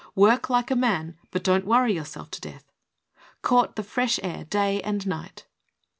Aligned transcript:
Work 0.15 0.49
like 0.49 0.71
a 0.71 0.75
man, 0.75 1.15
but 1.29 1.43
don't 1.43 1.63
worry 1.63 1.93
your 1.93 2.05
self 2.05 2.31
to 2.31 2.41
death. 2.41 2.63
Court 3.43 3.75
the 3.75 3.83
fresh 3.83 4.19
air 4.23 4.45
day 4.45 4.81
and 4.81 5.05
night. 5.05 5.45